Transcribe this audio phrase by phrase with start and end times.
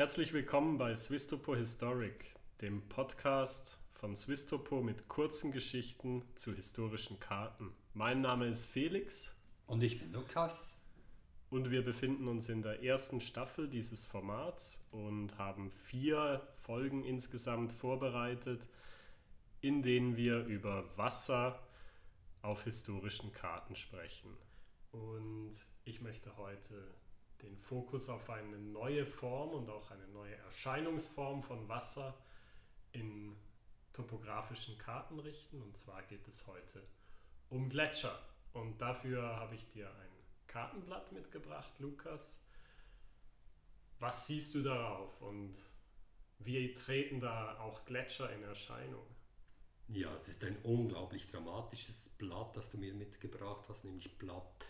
[0.00, 7.74] Herzlich willkommen bei Swisstopo Historic, dem Podcast von Swisstopo mit kurzen Geschichten zu historischen Karten.
[7.92, 9.34] Mein Name ist Felix.
[9.66, 10.74] Und ich bin Lukas.
[11.50, 17.70] Und wir befinden uns in der ersten Staffel dieses Formats und haben vier Folgen insgesamt
[17.70, 18.70] vorbereitet,
[19.60, 21.62] in denen wir über Wasser
[22.40, 24.34] auf historischen Karten sprechen.
[24.92, 25.52] Und
[25.84, 26.94] ich möchte heute
[27.42, 32.16] den Fokus auf eine neue Form und auch eine neue Erscheinungsform von Wasser
[32.92, 33.36] in
[33.92, 35.60] topografischen Karten richten.
[35.62, 36.82] Und zwar geht es heute
[37.48, 38.18] um Gletscher.
[38.52, 40.10] Und dafür habe ich dir ein
[40.46, 42.44] Kartenblatt mitgebracht, Lukas.
[43.98, 45.54] Was siehst du darauf und
[46.38, 49.06] wie treten da auch Gletscher in Erscheinung?
[49.88, 54.64] Ja, es ist ein unglaublich dramatisches Blatt, das du mir mitgebracht hast, nämlich Blatt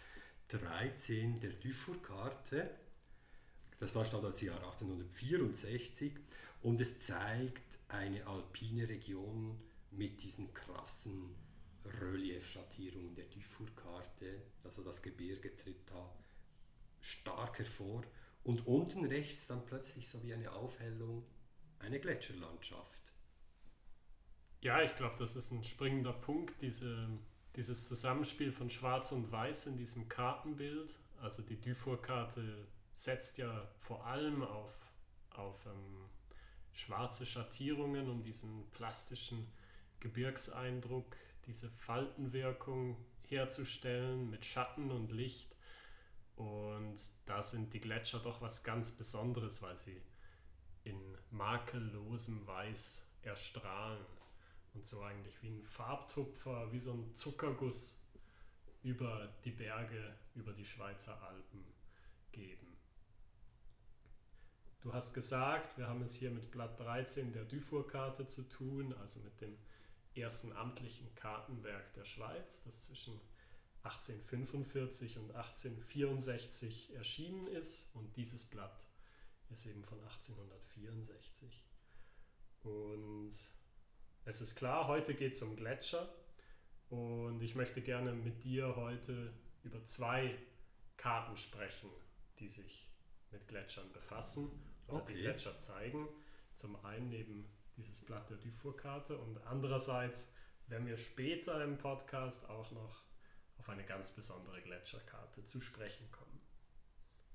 [0.51, 2.71] 13 der Dufour-Karte.
[3.79, 6.13] Das war stammt aus dem Jahr 1864
[6.63, 9.59] und es zeigt eine alpine Region
[9.91, 11.35] mit diesen krassen
[11.85, 14.43] Reliefschattierungen der Dufour-Karte.
[14.65, 16.15] Also das Gebirge tritt da
[17.01, 18.05] stark hervor.
[18.43, 21.25] Und unten rechts dann plötzlich so wie eine Aufhellung
[21.79, 23.15] eine Gletscherlandschaft.
[24.63, 27.09] Ja, ich glaube, das ist ein springender Punkt, diese,
[27.57, 30.95] dieses Zusammenspiel von Schwarz und Weiß in diesem Kartenbild.
[31.21, 34.73] Also die Dufour-Karte setzt ja vor allem auf,
[35.31, 36.09] auf ähm,
[36.73, 39.47] schwarze Schattierungen, um diesen plastischen
[40.01, 42.97] Gebirgseindruck, diese Faltenwirkung
[43.29, 45.55] herzustellen mit Schatten und Licht.
[46.37, 50.01] Und da sind die Gletscher doch was ganz Besonderes, weil sie
[50.85, 50.99] in
[51.31, 54.05] makellosem Weiß erstrahlen
[54.75, 58.01] und so eigentlich wie ein Farbtupfer, wie so ein Zuckerguss
[58.83, 61.65] über die Berge, über die Schweizer Alpen
[62.33, 62.77] geben.
[64.81, 69.21] Du hast gesagt, wir haben es hier mit Blatt 13 der Dufour-Karte zu tun, also
[69.21, 69.59] mit dem
[70.15, 73.21] ersten amtlichen Kartenwerk der Schweiz, das zwischen
[73.83, 77.95] 1845 und 1864 erschienen ist.
[77.95, 78.87] Und dieses Blatt
[79.51, 81.65] ist eben von 1864.
[82.63, 83.33] Und
[84.25, 86.09] es ist klar, heute geht es um Gletscher.
[86.89, 89.33] Und ich möchte gerne mit dir heute
[89.63, 90.37] über zwei
[90.97, 91.89] Karten sprechen,
[92.39, 92.91] die sich
[93.31, 94.51] mit Gletschern befassen
[94.89, 95.13] oder okay.
[95.13, 96.09] die Gletscher zeigen.
[96.55, 100.33] Zum einen eben dieses Blatt der Dufour-Karte und andererseits
[100.67, 103.05] werden wir später im Podcast auch noch
[103.59, 106.41] auf eine ganz besondere Gletscherkarte zu sprechen kommen.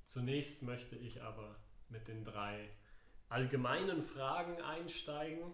[0.06, 1.56] Zunächst möchte ich aber
[1.90, 2.70] mit den drei
[3.30, 5.54] allgemeinen Fragen einsteigen.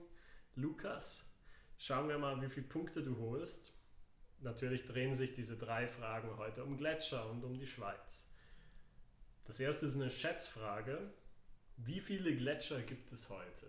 [0.55, 1.31] Lukas,
[1.77, 3.73] schauen wir mal, wie viele Punkte du holst.
[4.39, 8.27] Natürlich drehen sich diese drei Fragen heute um Gletscher und um die Schweiz.
[9.45, 11.13] Das erste ist eine Schätzfrage.
[11.77, 13.67] Wie viele Gletscher gibt es heute?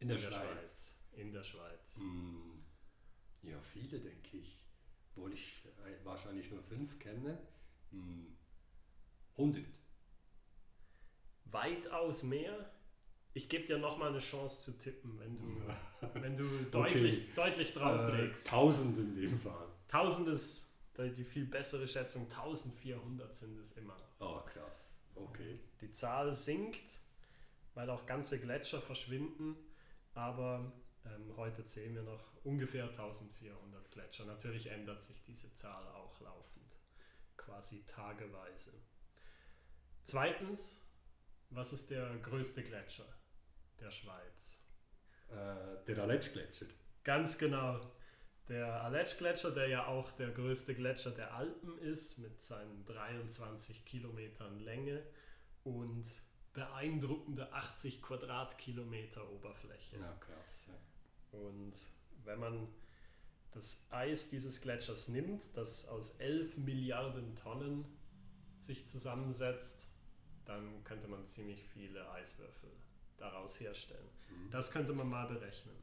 [0.00, 0.40] In der, in der Schweiz.
[0.40, 0.96] Schweiz.
[1.12, 1.96] In der Schweiz.
[1.96, 2.60] Mm,
[3.42, 4.58] ja, viele, denke ich.
[5.10, 7.38] Obwohl ich äh, wahrscheinlich nur fünf kenne.
[7.90, 8.34] Mm,
[9.36, 9.64] 100.
[11.46, 12.73] Weitaus mehr?
[13.36, 15.60] Ich gebe dir nochmal eine Chance zu tippen, wenn du,
[16.22, 17.32] wenn du deutlich, okay.
[17.34, 18.46] deutlich drauflegst.
[18.46, 19.68] Äh, tausend in dem Fall.
[19.88, 22.22] Tausend ist die viel bessere Schätzung.
[22.30, 23.96] 1400 sind es immer.
[24.20, 25.00] Oh, krass.
[25.16, 25.58] Okay.
[25.80, 27.00] Die Zahl sinkt,
[27.74, 29.56] weil auch ganze Gletscher verschwinden.
[30.12, 30.72] Aber
[31.04, 34.26] ähm, heute zählen wir noch ungefähr 1400 Gletscher.
[34.26, 36.76] Natürlich ändert sich diese Zahl auch laufend,
[37.36, 38.72] quasi tageweise.
[40.04, 40.80] Zweitens,
[41.50, 43.06] was ist der größte Gletscher
[43.84, 44.60] der Schweiz?
[45.28, 46.66] Äh, der Aletsch-Gletscher.
[47.04, 47.80] Ganz genau.
[48.48, 54.58] Der Aletsch-Gletscher, der ja auch der größte Gletscher der Alpen ist, mit seinen 23 Kilometern
[54.60, 55.02] Länge
[55.64, 56.06] und
[56.52, 59.98] beeindruckende 80 Quadratkilometer Oberfläche.
[59.98, 60.68] Ja, krass.
[60.68, 61.38] Ja.
[61.38, 61.74] Und
[62.24, 62.68] wenn man
[63.52, 67.84] das Eis dieses Gletschers nimmt, das aus 11 Milliarden Tonnen
[68.58, 69.88] sich zusammensetzt,
[70.44, 72.70] dann könnte man ziemlich viele Eiswürfel
[73.16, 74.08] daraus herstellen.
[74.30, 74.50] Mhm.
[74.50, 75.76] Das könnte man mal berechnen.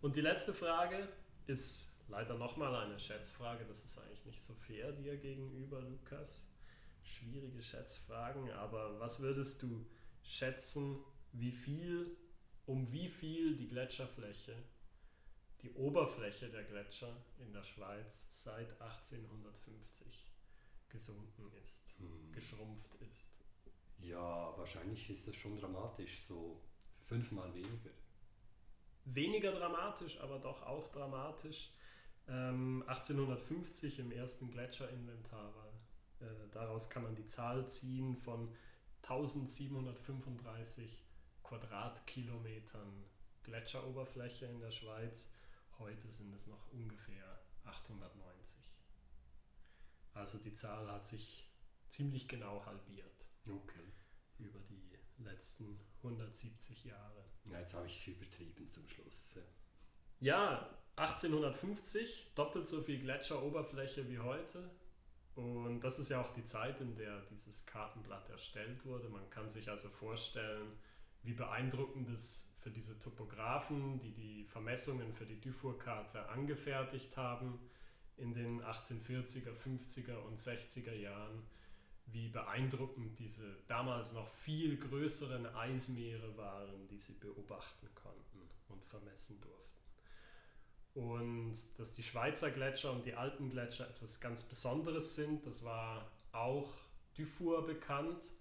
[0.00, 1.08] Und die letzte Frage
[1.46, 3.64] ist leider nochmal eine Schätzfrage.
[3.66, 6.50] Das ist eigentlich nicht so fair dir gegenüber, Lukas
[7.02, 9.86] schwierige Schätzfragen, aber was würdest du
[10.22, 10.98] schätzen,
[11.32, 12.16] wie viel,
[12.66, 14.56] um wie viel die Gletscherfläche,
[15.62, 20.32] die Oberfläche der Gletscher in der Schweiz seit 1850
[20.88, 22.32] gesunken ist, hm.
[22.32, 23.39] geschrumpft ist?
[24.60, 26.60] Wahrscheinlich ist das schon dramatisch, so
[27.02, 27.90] fünfmal weniger.
[29.06, 31.72] Weniger dramatisch, aber doch auch dramatisch.
[32.28, 35.72] Ähm, 1850 im ersten Gletscherinventar war
[36.20, 38.54] äh, daraus kann man die Zahl ziehen von
[39.02, 41.06] 1735
[41.42, 43.06] Quadratkilometern
[43.42, 45.30] Gletscheroberfläche in der Schweiz.
[45.78, 48.60] Heute sind es noch ungefähr 890.
[50.12, 51.50] Also die Zahl hat sich
[51.88, 53.26] ziemlich genau halbiert.
[53.48, 53.90] Okay.
[54.40, 57.24] Über die letzten 170 Jahre.
[57.50, 59.38] Ja, jetzt habe ich es übertrieben zum Schluss.
[60.20, 64.70] Ja, 1850 doppelt so viel Gletscheroberfläche wie heute.
[65.34, 69.08] Und das ist ja auch die Zeit, in der dieses Kartenblatt erstellt wurde.
[69.08, 70.72] Man kann sich also vorstellen,
[71.22, 77.58] wie beeindruckend es für diese Topografen, die die Vermessungen für die Dufour-Karte angefertigt haben,
[78.16, 81.42] in den 1840er, 50er und 60er Jahren,
[82.12, 89.40] wie beeindruckend diese damals noch viel größeren Eismeere waren, die sie beobachten konnten und vermessen
[89.40, 89.60] durften.
[90.94, 96.72] Und dass die Schweizer Gletscher und die Alpengletscher etwas ganz Besonderes sind, das war auch
[97.16, 98.32] Dufour bekannt.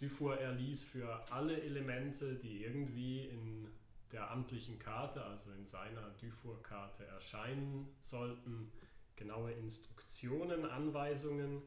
[0.00, 3.68] Dufour erließ für alle Elemente, die irgendwie in
[4.12, 8.72] der amtlichen Karte, also in seiner Dufour-Karte erscheinen sollten,
[9.16, 11.62] genaue Instruktionen, Anweisungen,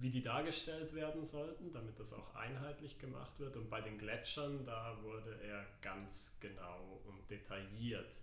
[0.00, 3.56] wie die dargestellt werden sollten, damit das auch einheitlich gemacht wird.
[3.56, 8.14] Und bei den Gletschern, da wurde er ganz genau und detailliert.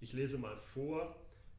[0.00, 1.16] Ich lese mal vor,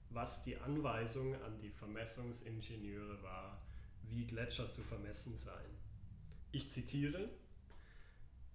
[0.10, 3.62] was die Anweisung an die Vermessungsingenieure war,
[4.04, 5.78] wie Gletscher zu vermessen seien.
[6.54, 7.30] Ich zitiere,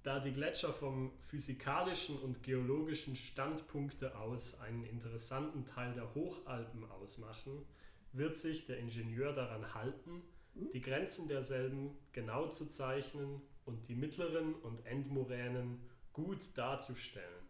[0.03, 7.67] da die Gletscher vom physikalischen und geologischen Standpunkte aus einen interessanten Teil der Hochalpen ausmachen,
[8.13, 10.23] wird sich der Ingenieur daran halten,
[10.55, 17.47] die Grenzen derselben genau zu zeichnen und die mittleren und Endmoränen gut darzustellen.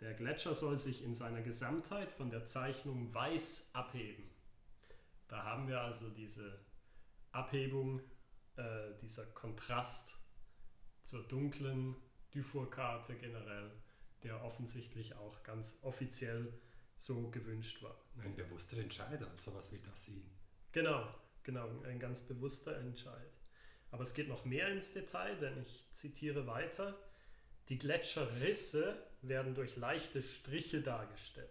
[0.00, 4.28] Der Gletscher soll sich in seiner Gesamtheit von der Zeichnung weiß abheben.
[5.28, 6.58] Da haben wir also diese
[7.30, 8.00] Abhebung,
[8.56, 10.18] äh, dieser Kontrast
[11.04, 11.96] zur dunklen
[12.32, 13.70] Dufour-Karte generell,
[14.22, 16.52] der offensichtlich auch ganz offiziell
[16.96, 17.96] so gewünscht war.
[18.18, 20.30] Ein bewusster Entscheid, also was will das sehen?
[20.72, 23.32] Genau, genau, ein ganz bewusster Entscheid.
[23.90, 26.98] Aber es geht noch mehr ins Detail, denn ich zitiere weiter.
[27.68, 31.48] Die Gletscherrisse werden durch leichte Striche dargestellt.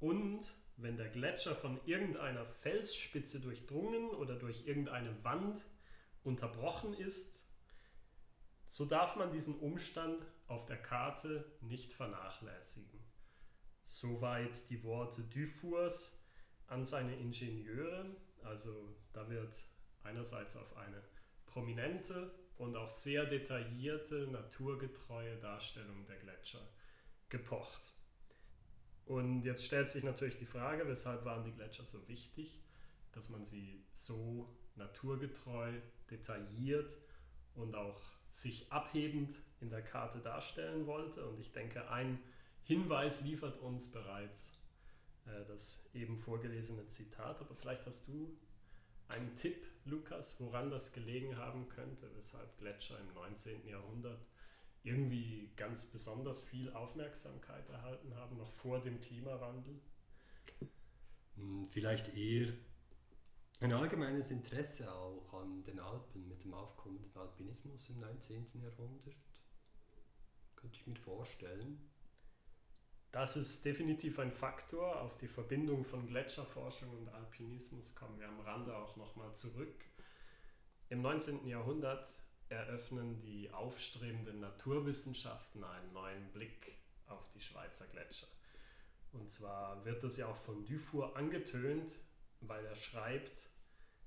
[0.00, 5.64] Und wenn der Gletscher von irgendeiner Felsspitze durchdrungen oder durch irgendeine Wand
[6.24, 7.46] unterbrochen ist,
[8.66, 13.00] so darf man diesen Umstand auf der Karte nicht vernachlässigen.
[13.86, 16.18] Soweit die Worte Dufours
[16.66, 18.16] an seine Ingenieure.
[18.44, 19.54] Also da wird
[20.02, 21.02] einerseits auf eine
[21.46, 26.66] prominente und auch sehr detaillierte, naturgetreue Darstellung der Gletscher
[27.28, 27.92] gepocht.
[29.04, 32.62] Und jetzt stellt sich natürlich die Frage, weshalb waren die Gletscher so wichtig,
[33.12, 35.72] dass man sie so naturgetreu,
[36.10, 36.98] detailliert
[37.54, 38.00] und auch
[38.30, 41.26] sich abhebend in der Karte darstellen wollte.
[41.26, 42.18] Und ich denke, ein
[42.62, 44.52] Hinweis liefert uns bereits
[45.26, 47.40] äh, das eben vorgelesene Zitat.
[47.40, 48.36] Aber vielleicht hast du
[49.08, 53.66] einen Tipp, Lukas, woran das gelegen haben könnte, weshalb Gletscher im 19.
[53.66, 54.26] Jahrhundert
[54.84, 59.80] irgendwie ganz besonders viel Aufmerksamkeit erhalten haben, noch vor dem Klimawandel?
[61.36, 62.52] Hm, vielleicht eher
[63.60, 68.44] ein allgemeines Interesse auch an den Alpen mit dem aufkommenden Alpinismus im 19.
[68.60, 69.14] Jahrhundert.
[70.56, 71.91] Könnte ich mir vorstellen.
[73.12, 75.02] Das ist definitiv ein Faktor.
[75.02, 79.84] Auf die Verbindung von Gletscherforschung und Alpinismus kommen wir am Rande auch nochmal zurück.
[80.88, 81.46] Im 19.
[81.46, 82.08] Jahrhundert
[82.48, 88.28] eröffnen die aufstrebenden Naturwissenschaften einen neuen Blick auf die Schweizer Gletscher.
[89.12, 91.98] Und zwar wird das ja auch von Dufour angetönt,
[92.40, 93.50] weil er schreibt,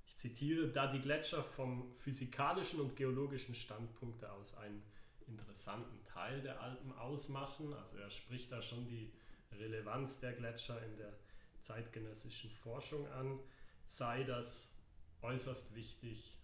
[0.08, 4.82] ich zitiere, da die Gletscher vom physikalischen und geologischen Standpunkt aus einen
[5.28, 7.74] interessanten Teil der Alpen ausmachen.
[7.74, 9.12] Also er spricht da schon die
[9.52, 11.14] Relevanz der Gletscher in der
[11.60, 13.40] zeitgenössischen Forschung an,
[13.86, 14.78] sei das
[15.22, 16.40] äußerst wichtig,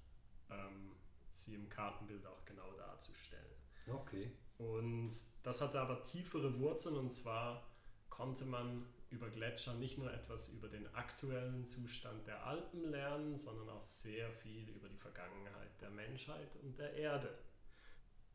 [0.50, 0.96] ähm,
[1.32, 3.56] sie im Kartenbild auch genau darzustellen.
[3.88, 4.32] Okay.
[4.58, 5.14] Und
[5.44, 7.66] das hatte aber tiefere Wurzeln und zwar
[8.10, 13.70] konnte man über Gletscher nicht nur etwas über den aktuellen Zustand der Alpen lernen, sondern
[13.70, 17.38] auch sehr viel über die Vergangenheit der Menschheit und der Erde.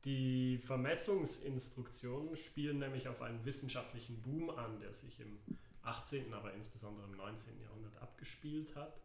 [0.06, 5.36] Die Vermessungsinstruktionen spielen nämlich auf einen wissenschaftlichen Boom an, der sich im
[5.82, 7.60] 18., aber insbesondere im 19.
[7.60, 9.00] Jahrhundert abgespielt hat.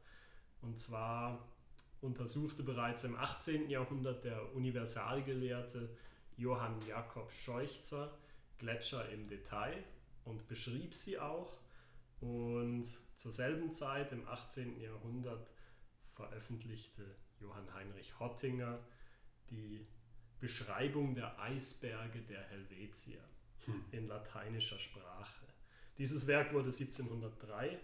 [0.62, 1.44] Und zwar
[2.02, 3.68] untersuchte bereits im 18.
[3.68, 5.90] Jahrhundert der Universalgelehrte
[6.38, 8.16] Johann Jakob Scheuchzer
[8.60, 9.84] Gletscher im Detail
[10.24, 11.58] und beschrieb sie auch.
[12.20, 14.80] Und zur selben Zeit, im 18.
[14.80, 15.50] Jahrhundert,
[16.12, 18.78] veröffentlichte Johann Heinrich Hottinger
[19.50, 19.84] die
[20.42, 23.24] Beschreibung der Eisberge der Helvetier
[23.66, 23.86] hm.
[23.92, 25.46] in lateinischer Sprache.
[25.98, 27.80] Dieses Werk wurde 1703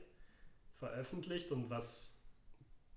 [0.74, 2.20] veröffentlicht und was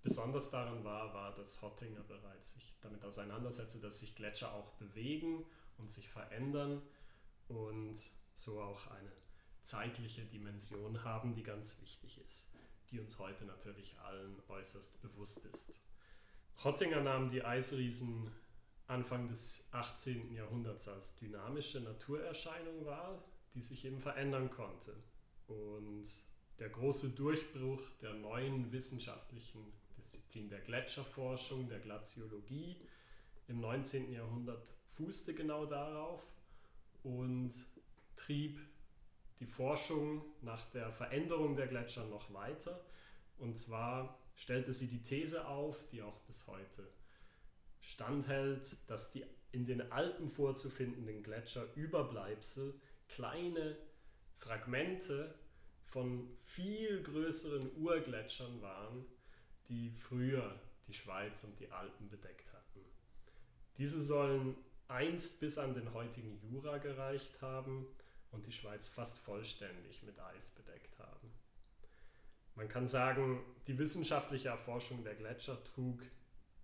[0.03, 5.45] besonders daran war, war, dass Hottinger bereits sich damit auseinandersetzte, dass sich Gletscher auch bewegen
[5.77, 6.81] und sich verändern
[7.49, 7.99] und
[8.33, 9.13] so auch eine
[9.61, 12.49] zeitliche Dimension haben, die ganz wichtig ist,
[12.91, 15.83] die uns heute natürlich allen äußerst bewusst ist.
[16.65, 18.33] Hottinger nahm die Eisriesen
[18.91, 20.33] Anfang des 18.
[20.35, 23.23] Jahrhunderts als dynamische Naturerscheinung wahr,
[23.55, 24.95] die sich eben verändern konnte.
[25.47, 26.07] Und
[26.59, 32.77] der große Durchbruch der neuen wissenschaftlichen Disziplin der Gletscherforschung, der Glaziologie
[33.49, 34.13] im 19.
[34.13, 36.27] Jahrhundert fußte genau darauf
[37.03, 37.53] und
[38.17, 38.59] trieb
[39.39, 42.85] die Forschung nach der Veränderung der Gletscher noch weiter.
[43.39, 46.87] Und zwar stellte sie die These auf, die auch bis heute
[47.81, 52.75] standhält, dass die in den Alpen vorzufindenden Gletscher Überbleibsel
[53.09, 53.77] kleine
[54.37, 55.35] Fragmente
[55.85, 59.05] von viel größeren Urgletschern waren,
[59.69, 62.81] die früher die Schweiz und die Alpen bedeckt hatten.
[63.77, 64.57] Diese sollen
[64.89, 67.87] einst bis an den heutigen Jura gereicht haben
[68.31, 71.33] und die Schweiz fast vollständig mit Eis bedeckt haben.
[72.55, 76.03] Man kann sagen, die wissenschaftliche Erforschung der Gletscher trug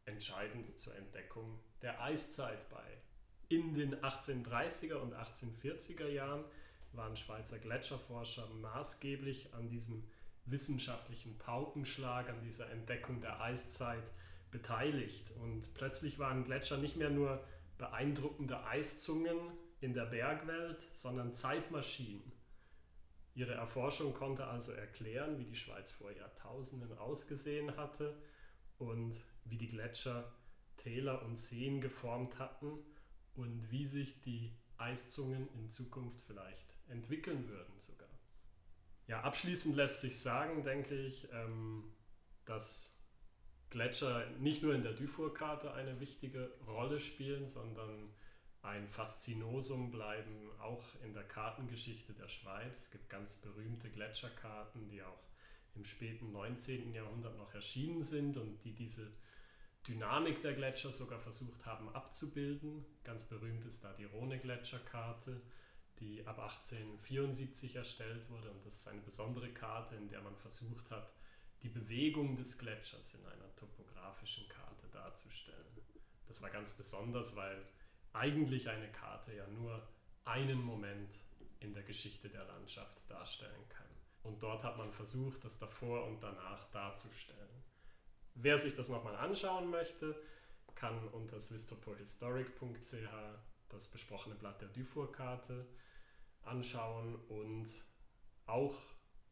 [0.06, 2.84] entscheidend zur Entdeckung der Eiszeit bei.
[3.48, 6.44] In den 1830er und 1840er Jahren
[6.92, 10.02] waren Schweizer Gletscherforscher maßgeblich an diesem
[10.46, 14.04] wissenschaftlichen Paukenschlag, an dieser Entdeckung der Eiszeit
[14.50, 15.32] beteiligt.
[15.42, 17.44] Und plötzlich waren Gletscher nicht mehr nur
[17.78, 19.36] beeindruckende Eiszungen
[19.80, 22.32] in der Bergwelt, sondern Zeitmaschinen.
[23.34, 28.16] Ihre Erforschung konnte also erklären, wie die Schweiz vor Jahrtausenden ausgesehen hatte
[28.78, 29.14] und
[29.48, 30.32] wie die Gletscher
[30.76, 32.78] Täler und Seen geformt hatten
[33.34, 38.08] und wie sich die Eiszungen in Zukunft vielleicht entwickeln würden sogar.
[39.06, 41.92] Ja, abschließend lässt sich sagen, denke ich, ähm,
[42.44, 43.00] dass
[43.70, 48.12] Gletscher nicht nur in der Dufour-Karte eine wichtige Rolle spielen, sondern
[48.62, 52.84] ein Faszinosum bleiben auch in der Kartengeschichte der Schweiz.
[52.84, 55.22] Es gibt ganz berühmte Gletscherkarten, die auch
[55.76, 56.92] im späten 19.
[56.92, 59.12] Jahrhundert noch erschienen sind und die diese
[59.86, 62.84] Dynamik der Gletscher sogar versucht haben abzubilden.
[63.04, 65.40] Ganz berühmt ist da die Rhone-Gletscherkarte,
[66.00, 68.50] die ab 1874 erstellt wurde.
[68.50, 71.12] Und das ist eine besondere Karte, in der man versucht hat,
[71.62, 75.64] die Bewegung des Gletschers in einer topografischen Karte darzustellen.
[76.26, 77.64] Das war ganz besonders, weil
[78.12, 79.86] eigentlich eine Karte ja nur
[80.24, 81.20] einen Moment
[81.60, 83.86] in der Geschichte der Landschaft darstellen kann.
[84.24, 87.62] Und dort hat man versucht, das davor und danach darzustellen.
[88.38, 90.14] Wer sich das nochmal anschauen möchte,
[90.74, 93.08] kann unter swistopohistoric.ch
[93.70, 95.66] das besprochene Blatt der Dufour-Karte
[96.42, 97.66] anschauen und
[98.44, 98.76] auch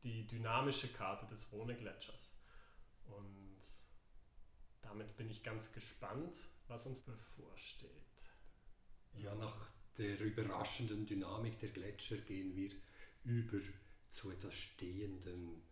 [0.03, 2.33] die dynamische Karte des Rhone-Gletschers.
[3.05, 3.61] Und
[4.81, 7.91] damit bin ich ganz gespannt, was uns bevorsteht.
[9.13, 12.71] Ja, nach der überraschenden Dynamik der Gletscher gehen wir
[13.23, 13.59] über
[14.09, 15.63] zu etwas Stehendem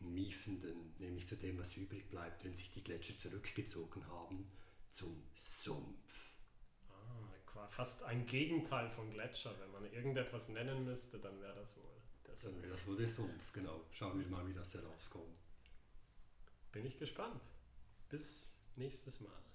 [0.00, 4.50] Miefenden, nämlich zu dem, was übrig bleibt, wenn sich die Gletscher zurückgezogen haben,
[4.90, 6.32] zum Sumpf.
[6.90, 9.58] Ah, fast ein Gegenteil von Gletscher.
[9.60, 12.54] Wenn man irgendetwas nennen müsste, dann wäre das wohl der Sumpf.
[12.54, 13.84] Dann wäre das wohl der Sumpf, genau.
[13.90, 15.38] Schauen wir mal, wie das herauskommt.
[16.72, 17.42] Bin ich gespannt.
[18.08, 19.47] Bis nächstes Mal.